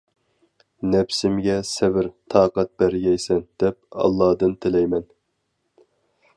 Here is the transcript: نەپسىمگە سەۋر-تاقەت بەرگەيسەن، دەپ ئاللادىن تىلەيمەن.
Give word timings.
نەپسىمگە 0.93 1.57
سەۋر-تاقەت 1.73 2.73
بەرگەيسەن، 2.83 3.45
دەپ 3.65 4.01
ئاللادىن 4.07 4.59
تىلەيمەن. 4.67 5.09